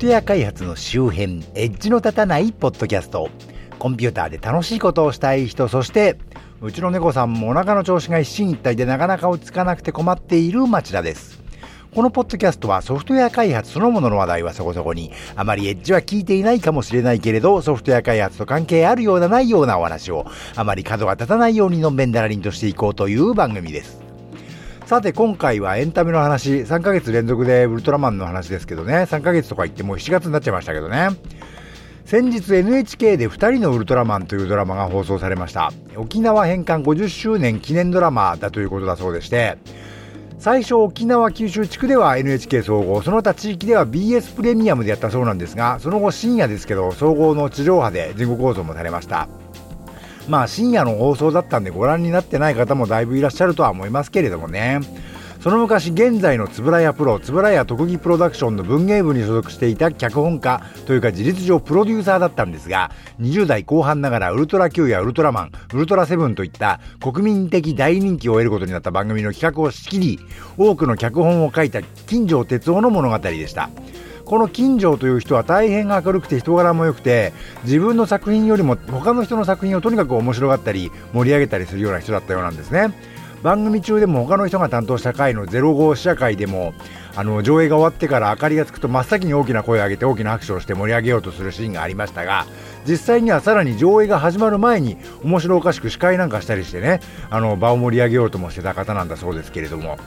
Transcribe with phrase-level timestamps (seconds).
[0.00, 3.28] ソフトウェア開発の周辺、エッジの立たないポッドキャスト。
[3.78, 6.16] コンピューターで楽しいことをしたい人、そして、
[6.62, 11.42] うちの猫さんもお腹の調子が一進一退でなかなか落ち着かなくて困っている町田です。
[11.94, 20.24] このポッドキャストはソフトウェア開発そのものの話題はそこそこに、あまりエッジは聞いていないかもしれないけれど、ソフトウェア開発と関係あるようなないようなお話を、
[20.56, 23.99] あまり角が立たないようにのんべんだらりんとしていこうという番組です。
[24.90, 31.10] さて今回はエンタメの話、3ヶ月連続でウルトラマンの話ですけどね、3ヶ月とか言ってもう7月になっちゃいましたけどね。
[32.04, 35.70] 先日 NHK で2人のウルトラマンというドラマが放送されました。
[35.94, 39.58] 沖縄返還50周年記念ドラマだということだそうでして、
[40.40, 49.28] 最初沖縄九州地区では NHK 総合、その他地域では BS プレミアムでやったそうなんですが、その後深夜ですけど、総合の地上波で全国放送もされました。
[50.30, 54.80] まあ深夜の放送だったんでご覧になってない方もだいぶいらっしゃるとは思いますけれどもね。
[55.40, 70.20] その昔現在の円谷プロ円谷特技プロダクションの文芸部に所属していた脚本家というか事実上プロデューサーだったんですが20代後半ながらウルトラ Q やウルトラマンウルトラセブンといった国民的大人気を得ることになった番組の企画を仕切り
[70.58, 73.70] 多くの脚本を書いた金城哲夫の物語でした
[74.30, 77.32] この金城という人は大変明るくて人柄も良くて
[77.64, 82.94] 自分の作品よりも他の人の作品をとにかく面白がったり盛り上げたりするような人だったようなんですね。
[83.42, 86.74] 番組中でも他の人が担当した回の05試写会でも
[87.16, 92.46] あの上映が終わってから明かりがつくと真っ先に大きな声を上げて大きな拍手をして盛り上げようとするシーンがありましたが
[92.86, 99.98] 実際にはさらに上映が始まる前に面白おかしく司会なんかしたりしてねあの場を盛り上げようともしてた方なんだそうですけれども。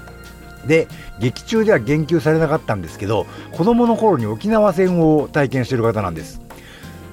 [0.68, 0.88] で
[1.20, 6.42] 劇中では言及されなかったんですけど子供の頃に沖縄戦を体験している方なんです。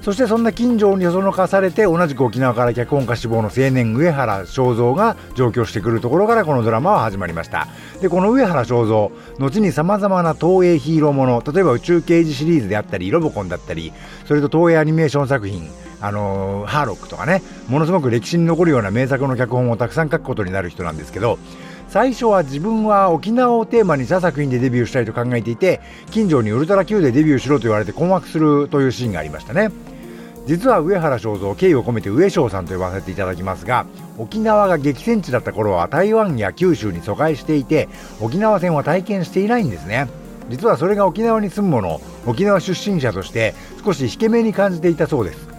[0.03, 7.69] そしてそんな近所にそのかされて同じく沖縄から脚本家志望の青年上原正蔵が上京してくるところからこのドラマは始まりました。
[8.01, 13.93] でこの上原正蔵後にさまざまな東映ヒーローもの例えば宇宙刑事シリーズであったりロボコンだったり
[14.27, 15.69] それと東映アニメーション作品
[16.01, 21.39] あのー、ハーロックとかねものすごく歴史に残るような名作の脚本をたくさん書くことになる人なんですけど
[21.91, 25.81] 最初は自分は沖縄をテーマにした作品でデビューしたいと考えていて
[26.13, 29.71] 近所にウルトラ Q でデビューしろと言われて困惑するというシーンがありましたね。
[30.47, 33.87] 実は上原正蔵敬意を込めて上昇さんと呼ばせていただきますが
[34.19, 37.89] 沖縄が激戦地だった頃は台湾や九州に疎開していて
[38.21, 40.09] 沖縄戦は体験していないんですね。
[40.49, 45.50] 実はそれが沖縄に住む者沖縄出身者として少し引け目に感じていたそうです。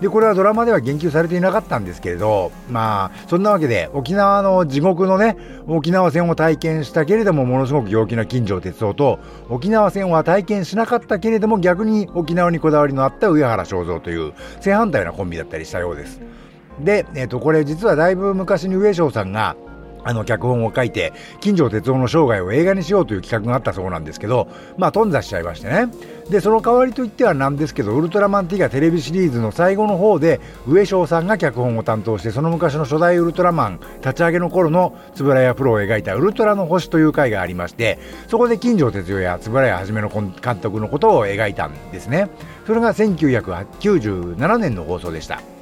[0.00, 9.18] でこれはドラマでは言及されていなかったんですけれどまあそんなわけで沖縄の地獄のね沖縄戦を体験したけれどもものすごく陽気な金城哲夫と
[9.50, 16.20] 沖縄戦は体験しなかったけれども逆に沖縄にこだわりのあった上原正三という正反対なコンビだったりしたようです。
[16.80, 19.54] で、えー、とこれ実はだいぶ昔に上昇さんが
[20.04, 25.88] あの脚本を書いて金城哲夫の生涯を映画にしようという企画があったそうなんですけどまあ頓挫しちゃいましてね。
[26.30, 42.30] でその代わりといってはなんですけどウルトラマンティガテレビシリーズの最後の方で上昇さんが脚本を担当してその昔の初代ウルトラマン立ち上げの頃の円谷プロを描いたウルトラの星という回がありましてそこで金城哲夫や円谷はじめの監督のことを描いたんですね。
[42.66, 45.59] それが1997年の放送でした。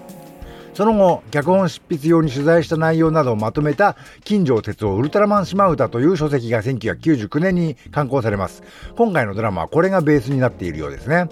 [0.79, 8.63] その後、脚本執筆用に取材した内容などをまとめた、金城哲夫ウルトラマン島唄という書籍が1999年に刊行されます。
[8.97, 11.29] 今回のドラマはこれがベースになっているようですね。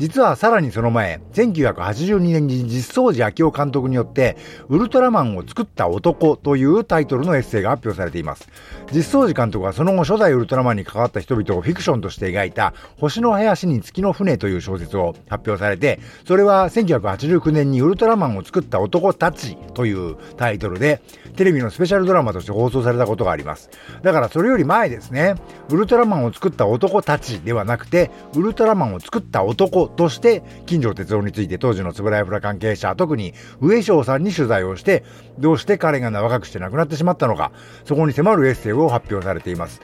[0.00, 4.38] 実はさらにその前、1982年に実相寺明夫監督によって、
[4.70, 8.48] ウルトラマンを作った男というタイトルのエッセイが発表されています。
[8.94, 21.02] 実相寺監督はその後初代ウルトラマンに関わった人々をフィクションとして描いた、星の林に月の船という小説を発表されて、それは1989年にウルトラマンを作った男たちというタイトルで、
[21.36, 23.68] テレビのスペシャルドラマとして放送されたことがあります。
[24.02, 25.34] だからそれより前ですね、
[25.68, 35.04] ウルトラマンを作った男たちではなくて、ウルトラマンを作った男として金城哲夫について当時の円谷プラ関係者特に上昇さんに取材をして
[35.38, 37.52] どうして彼が若くして亡くなってしまったのか
[37.84, 39.80] そこに迫るエッセイを発表されています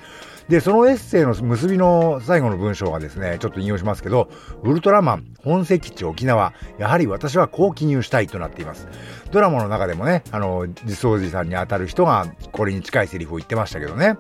[0.49, 4.29] で、そのエッセイの結びの最後の文章がですね、ちょっと引用しますけど、
[4.63, 8.87] ウルトラマン、本籍地沖縄、やはり私はこう記入したいとなっています。
[9.33, 14.17] ドラマの中でもね、あの、実相寺さんにあたる人がこれに近いセリフを言ってましたけどね。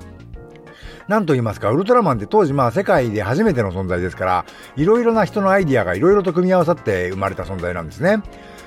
[1.08, 4.44] なんと言いますか、ウルトラマンって当時まあ世界で初めての存在ですから、
[4.76, 8.22] いろいろな人のアイディアがいろいろと組み合わさって生まれた存在なんですね。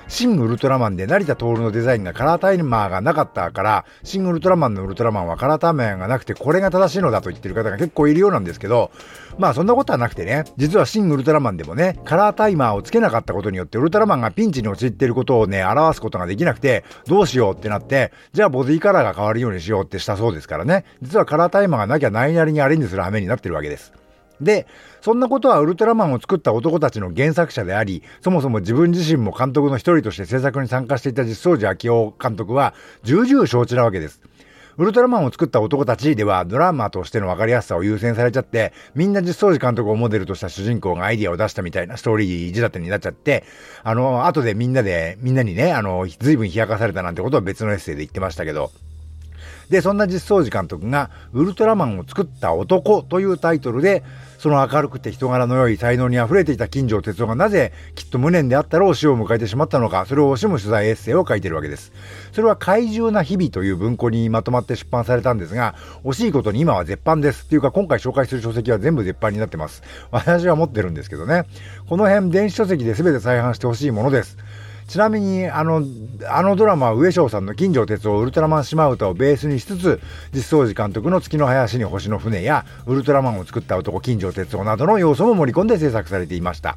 [0.09, 8.89] シン・ウルトラマンで成田徹のデザインがカラータイマーがなかったから、シン・ウルトラマンのウルトラマンはカラータイマーがなくてこれが正しいのだと言ってる方が結構いるようなんですけど、
[9.37, 23.93] まあそんなことはなくてね、実はシン・ウルトラマンでもね、カラータイマーをつけなかったことによってウルトラマンがピンチに陥っていることをね、表すことができなくて、どうしようってなって、じゃあボディカラーが変わるようにしようってしたそうですからね、実はカラータイマーがなきゃないなりにアレンジする羽目になってるわけです。
[24.41, 24.65] で、
[25.01, 32.73] そんなことはウルトラマンを作った男たちの原作者であり、そもそも自分自身も監督の一人として制作に参加していた実相寺明夫監督は
[33.03, 34.21] 重々承知なわけです。
[34.77, 43.43] ウルトラマンを作った男たちではドラマとしての分かりやすさを優先されちゃって、みんな実相寺監督をモデルとした主人公がアイディアを出したみたいなストーリー仕立てになっちゃって、
[43.83, 48.71] あの、後でみんなで、みんなにね、あの、随分冷やかされたなんてことは別のエッセイで言ってましたけど、
[49.69, 54.03] で、そんな実相寺監督が、ウルトラマンを作った男というタイトルで、
[54.39, 61.91] その明るくて人柄の良い才能に溢れていた金城哲夫がなぜきっと無念であったろう死を迎えてしまったのか、それを惜しむ取材エッセイを書いてるわけです。
[62.31, 65.75] それは怪獣な日々という文庫にまとまって出版されたんですが、
[66.05, 67.43] 惜しいことに今は絶版です。
[67.43, 69.83] っていうか今回紹介する書籍は全部絶版になってます。
[70.09, 71.43] 私は持ってるんですけどね。
[71.89, 74.37] この辺電子書籍で全て再販してほしいものです。
[74.89, 75.83] ちなみに、あの、
[76.27, 80.01] あのドラマは上昇さんの金城哲夫ウルトラマン島唄をベースにしつつ、
[80.33, 86.75] 実相寺監督の月の林に星の船や、ウルトラマンを作った男金城哲夫などの要素も盛り込んで制作されていました。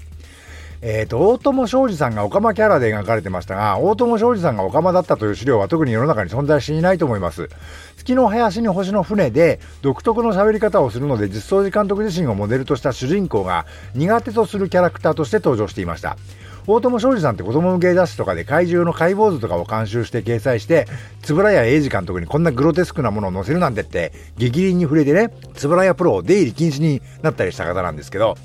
[0.83, 7.49] えっ、ー、と、大友昌司さんがオカマキャラで描かれてましたが、大友昌司さんがオカマだったという資料は特に世の中に存在していないと思います。
[7.97, 16.19] 月の林に星の船で独特の喋り方をするので実相寺監督自身をモデルとした主人公が苦手とするキャラクターとして登場していました。
[16.67, 20.87] 大友庄司さんって子供向け雑誌とかで怪獣の解剖図とかを監修して掲載して、
[21.29, 25.33] 円谷英二監督にこんなグロテスクなものを載せるなんてって、激凛に触れてね、
[25.63, 28.37] 円谷プロを出入り禁止になったりした方なんですけど、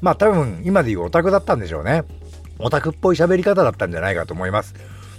[0.00, 2.04] まあ多分今で言うオタクだったんでしょうね。
[2.58, 4.74] オタクっぽい喋り方だったんじゃないかと思います。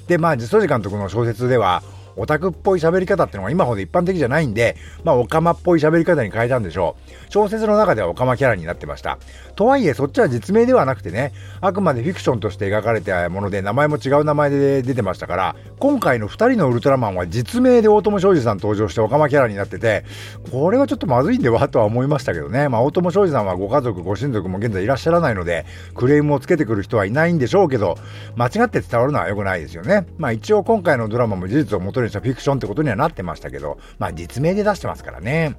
[0.07, 1.83] で、まあ、実相寺監督の小説では、
[2.17, 7.31] オタクっぽい喋り方ってのが今ほど一般的じゃないんで、まあ、オカマっぽい喋り方に変えたんでしょう。
[7.31, 9.19] 小説の中ではオカマキャラになってました。
[9.55, 20.05] とはいえ、そっちは実名ではなくてね、あくまでフィクションとして描かれたもので、名前も違う名前で出てましたから、今回の2人のウルトラマンは実名で大友昌司さん登場してオカマキャラになってて、
[20.51, 22.69] これはちょっとまずいんではとは思いましたけどね。
[22.69, 25.65] まあ、大友昌司さんはご家族、ご親族も現在いらっしゃらないので、
[25.95, 27.95] クレームをつけてくる人はいないんでしょうけど、
[28.35, 30.07] 間違って伝わるのは良くないですよね。
[30.17, 35.55] まあ、一応今回のドラマも事実を元にしたフィクションってことにはなってましたけど、まあ実名で出してますからね。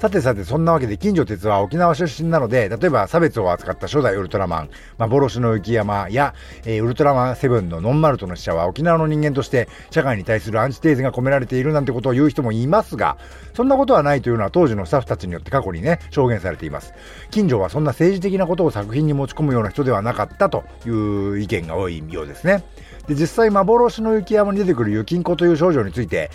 [0.00, 6.34] さてさて、そんなわけで、近所哲は沖縄出身なので、例えば差別を扱った初代ウルトラマン、幻の雪山や、
[6.64, 13.16] えー、ウルトラマンセブンのノンマルトの死者は沖縄の人間として社会に対するアンチテーゼが込められているなんてことを言う人もいますが、
[13.54, 16.92] そんなことはないというのは当時のスタッフたちによって過去にね、証言されています。
[17.30, 22.64] 近所はそんな政治的なことを作品に持ち込むような人ではなかったという意見が多いようですね。
[23.08, 26.30] で、実際幻の雪山に出てくる雪んこという少女について、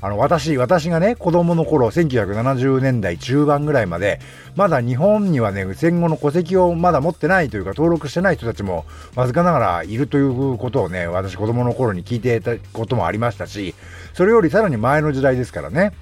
[0.00, 4.20] あの、私、私がね、子供の頃、1970年代中盤ぐらいまで、
[4.54, 8.84] まだ日本にはね、戦後の戸籍をまだ持ってないというか、登録してない人たちも、
[9.14, 13.74] わずかながらいるということをね、私子供の頃に聞いていたこともありましたし、
[14.12, 15.92] それよりさらに前の時代ですからね。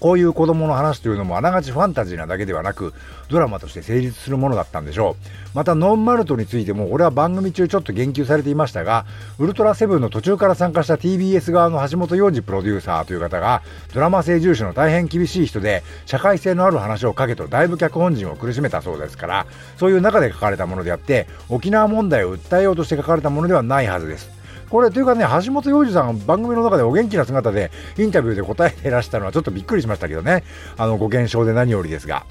[0.00, 2.94] こういう子供の話というのもあながちファンタジーなだけではなく、
[3.28, 5.56] ドラマとして成立するものだったんでしょう。
[5.56, 9.06] また、ノンマルトについても、俺は番組中ちょっと言及されていましたが、
[9.38, 13.62] ウルトラセブンの途中から参加した TBS 側の橋本洋二プロデューサーという方が、
[13.92, 19.46] ドラマ性重視の大変厳しい人で、社会性のある話を書けとだいぶ脚本人を苦しめたそうですから、
[19.78, 24.37] そういう中で書かれたものであって、沖縄問題を訴えようとして書かれたものではないはずです。
[24.70, 30.44] これというかね、橋本洋二さん番組の中でお元気な姿でインタビューで答えていらしたのはちょっとびっくりしましたけどね。
[30.76, 32.26] あの、ご検証で何よりですが。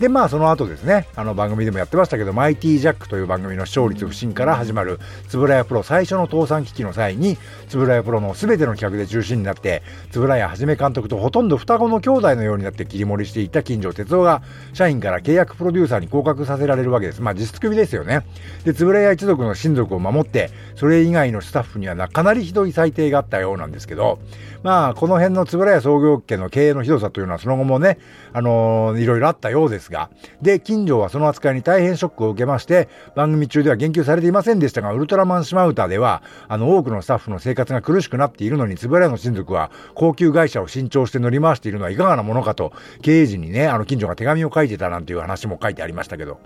[0.00, 7.36] で、まあ、その後ですね、あの番組でもやってましたけど、マイティジャックという番組の視聴率不振から始まる、つぶらやプロ最初の倒産危機の際に、
[7.68, 17.20] つぶらやプロの全ての企画で中心になって、つぶらやはじめ監督とほとんど双子の兄弟のようになって切り盛りしていた金城哲夫が、社員から契約プロデューサーに降格させられるわけです。
[17.20, 18.24] まあ、実質首ですよね。
[18.64, 24.20] で、つぶらや一族の親族を守って、それ以外のスタッフにはかなりひどい裁定があったようなんですけど、
[24.62, 27.98] まあ、この辺の円谷創業家の経営のひどさというのはその後もね、
[28.32, 30.10] あのー、いろいろあったようですが、
[30.42, 46.38] で、金城はその扱いに大変ショックを受けまして、番組中では言及されていませんでしたが、ウルトラマン島唄では、あの、多くのスタッフの生活が苦しくなっているのに、円谷の親族は高級会社を新調して乗り回しているのはいかがなものかと、経営陣にね、あの、金城が手紙を書いてたなんていう話も書いてありましたけど。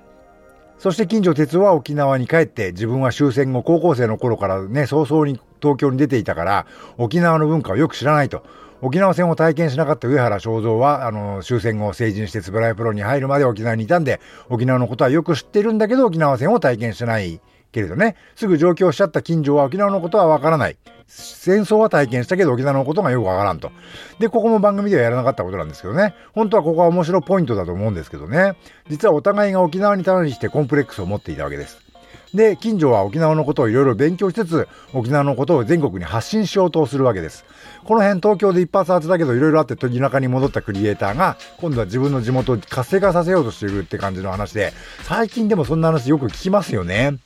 [0.83, 6.67] そして近所哲夫は沖縄に帰って自分は終戦後高校生の頃からね、早々に東京に出ていたから
[6.99, 8.43] 沖縄の文化をよく知らないと。
[8.83, 20.77] 沖縄戦を体験しなかった上原正蔵は、あの、終戦後成人してつぶらやプロに入るまで沖縄にいたんで、沖縄のことはよく知ってるんだけど沖縄戦を体験してないけれどね、すぐ上京しちゃった近所は沖縄のことはわからない。
[21.07, 23.71] 戦争は体験したけど沖縄のことがよくわからんと。
[24.19, 26.15] で、ここも番組ではやらなかったことなんですけどね。
[26.33, 28.57] 本当はここは面白いポイントだと思うんですけどね。
[28.89, 31.82] 実はお互いが沖縄に対してコンプレックスを持っていたわけです。
[32.35, 37.45] で、近所は沖縄のことをいろいろ勉強しつつ、沖縄のことを全国に発信しようとするわけです。
[37.85, 44.73] この辺東京で一発発だけどいろいろあって田舎に戻ったクリエイターが今度は自分の地元を活性化させようとしているって感じの話で
[45.03, 47.19] 最近でもそんな話よく聞きますよね。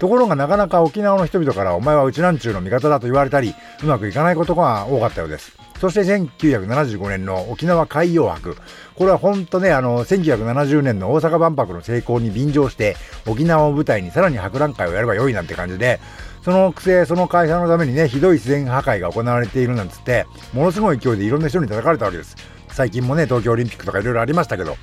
[0.00, 5.59] ところがなかなか沖縄の人々からお前はうちなんちゅうの味方だと言われたりうまくいかないことが多かったようです。
[5.80, 8.54] そして1975年の沖縄海洋博。
[8.94, 12.96] これは本当ね、あの、1970年の大阪万博の成功に便乗して、
[13.26, 15.98] 沖縄を舞台にさらに博覧会をやればよいなんて感じで、
[16.44, 22.36] そのくせ、その会社のためにね、ひどい自然破壊が行われているなんつって、ものすごい勢いでいろんな人に叩かれたわけです。
[22.72, 24.76] 最近もね、東京オリンピックとかいろいろありましたけど、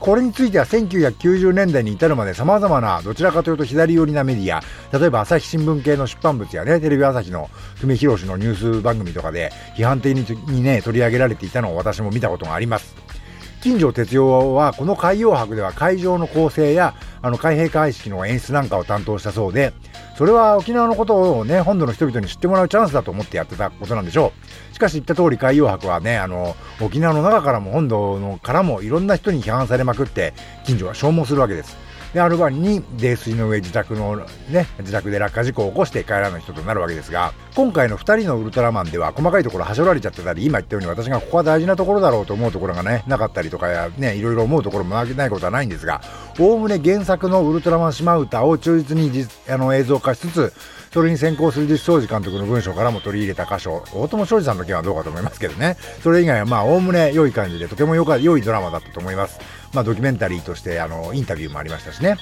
[0.00, 4.62] これについては1990年代に至るまで様々な、どちらかというと左寄りなメディア、
[4.96, 13.13] 例えば朝日新聞系の出版物やね、テレビ朝日の久米宏のニュース番組とかで批判的にね、取り上げられていたのを私も見たことがあります。
[13.64, 19.72] 金城哲夫はこの海洋博では会場の構成やあの開閉会式の演出なんかを担当したそうで、
[20.18, 24.34] それは沖縄のことをね、本土の人々に知ってもらうチャンスだと思ってやってたことなんでしょ
[24.70, 24.74] う。
[24.74, 31.74] しかし言った通り海洋博はね、あの、沖縄の中からも本土のからもいろんな人に批判されまくって、近所は消耗するわけです。
[32.14, 34.16] で、ある晩に泥酔の上自宅の
[34.48, 46.00] ね、自宅で落下事故を起こして帰らない人となるわけですが、今回の2人のウルトラマンでは細かいところはしょられちゃってたり、今言ったように私がここは大事なところだろうと思うところがね、なかったりとかや、ね、いろいろ思うところもないことはないんですが、
[46.38, 50.52] おおむね原作のウルトラマン島唄を忠実にあの映像化しつつ、
[50.92, 59.40] それに先行する実相寺監督の文章からも取り入れた箇所、大友庄司さんの件はどうかと思いますけどね、それ以外はまあ、おおむね良い感じで、とても良いドラマだったと思います。
[59.74, 62.16] まあ、ドキュメンタリーとして、あの、インタビューもありましたしね。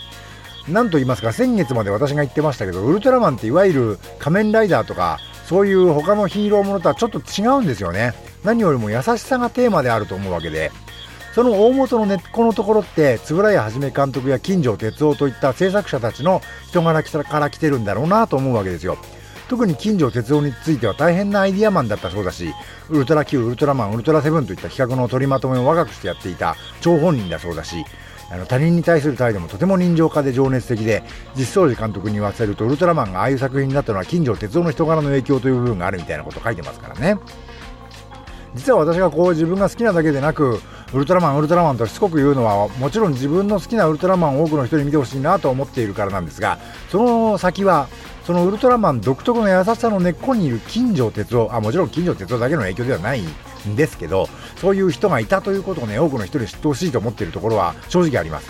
[0.68, 8.14] なんと言いますか、先月まで私が言ってましたけど、ウルトラマンっていわゆる仮面ライダーとか、そういう他のヒーローものとはちょっと違うんですよね。
[8.44, 10.70] 何よりも優しさがテーマであると思うわけで、
[11.34, 18.98] その大元の根っこのところって、円谷はじめ監督や金城哲夫といった制作者たちの人柄から来てるんだろうなと思うわけですよ。
[19.52, 22.54] 特に金城哲夫については大変なアイディアマンだったそうだし、
[22.88, 27.84] ウルトラ Q、ウルトラマン、ウルトラセブンといった企画の取りまとめを若くしてやっていた張本人だそうだし、
[28.30, 31.02] あの他人に対する態度もとても人情家で情熱的で
[31.36, 37.18] 実相寺監督に言わせるとウルトラマンがああいう作品になったのは金城哲夫の人柄の影響という部分があるみたいなことを書いてますからね。
[38.54, 40.60] 実は私がこう自分が好きなだけでなく
[40.94, 46.58] ウルトラマンウルトラマンとしつこく言うのはもちろん自分の好きなウルトラマンを多くの人に見てほしいなと思っているからなんですが
[46.90, 47.88] その先は
[48.24, 51.54] そのウルトラマン独特の優しさの根っこにいる金城哲夫。
[51.54, 53.22] あもちろん金城哲夫だけの影響ではない
[53.68, 58.48] んですけどそういう人がいたということをね多くの人に知ってほしいと思っているところは正直あります。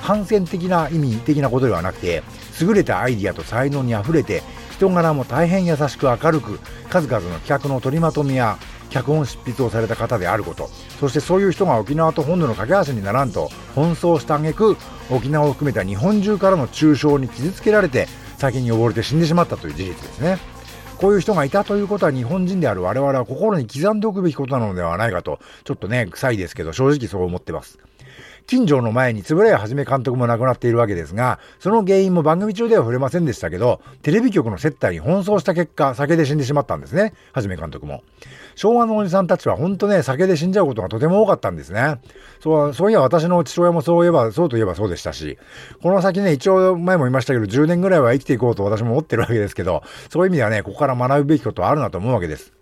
[0.00, 2.24] 反戦的な意味的なことではなくて
[2.60, 6.58] 優れたアイディアと才能にあふれて人柄も大変優しく明るく
[6.90, 8.58] 数々の企画の取りまとめや
[8.90, 10.68] 脚本執筆をされた方であること。
[10.98, 14.76] そしてそういう人が沖縄と本土の架け橋にならんと奔走した挙句
[15.10, 18.08] 沖縄を含めた日本中からの中傷に傷つけられて
[18.42, 20.38] 先に溺れて死んでしまったという事実ですね。
[20.98, 27.78] こういう人がいたということは日本人である我々は心に刻んでおくべきことなのではないかと、ちょっとね、臭いですけど正直そう思ってます。
[28.46, 37.14] 近所の前に円谷はじめ監督も亡くなっているわけですが、その原因も番組中では触れませんでしたけど、テレビ局の接待に奔走した結果、酒で死んでしまったんですね。
[37.32, 38.02] はじめ監督も。
[38.54, 42.00] 昭和のおじさんたちは本当ね、酒で死んじゃうことがとても多かったんですね。
[42.40, 45.38] そう、そういや私の父親もそういえば、そうといえばそうでしたし、
[45.82, 52.52] この先ね、一応前も言いましたけど、10年ぐらいは生きていこうと私も思ってるわけですけど、そういう意味ではね、ここから学ぶべきことはあるなと思うわけです。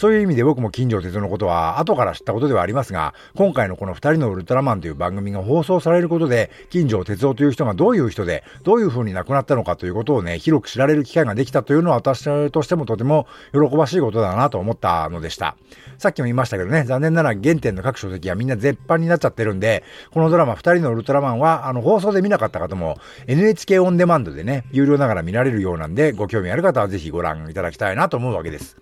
[0.00, 15.54] そういう意味で僕も金城哲夫のことは後から知ったことではありますが、今回のこの二人のウルトラマンという番組が放送されることで、金城哲夫という人がどういう人で、どういう風に亡くなったのかということをね、広く知られる機会ができたというのは私としてもとても喜ばしいことだなと思ったのでした。
[15.98, 28.78] さっきも言いましたけどね、残念ながら原点の各書籍はみんな絶版になっちゃってるんで、このドラマ二人のウルトラマンは、あの、放送で見なかった方も NHK オンデマンドでね、有料ながら見られるようなんで、ご興味ある方はぜひご覧いただきたいなと思うわけです。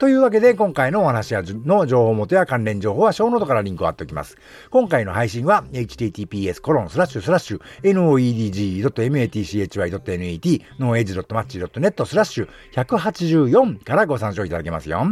[0.00, 4.38] というわけで、今回のお話やの情報元や関連情報はショーノートからリンクを貼っておきます。
[4.70, 15.06] 今回の配信は、https コロンスラッシュスラッシュ noedg.matchy.net ノーエッジ .match.net スラッシュ184からご参照いただけますよ。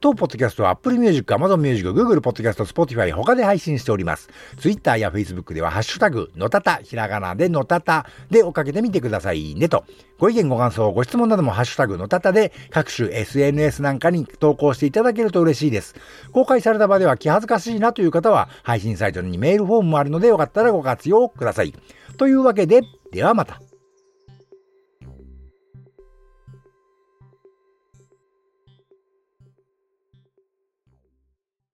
[0.00, 4.30] 当ポッドキャストは Apple Music、Amazon Music、Google Podcast、Spotify 他で配信しております。
[4.56, 9.84] Twitter や Facebook ではハッシュタグ、のたた、ひらがなでのたたで追っかけてみてくださいねと。
[10.18, 15.94] ご意見ご感想、ご質問などもハッシュタグのたたで各種 SNS なんかに投稿していただけると嬉しいです。
[16.32, 21.74] 公開された場では気恥ずかしいなという方は配信サイトにメールフォームもあるのでよかったらご活用ください。
[22.16, 22.80] というわけで、
[23.12, 23.60] ではまた。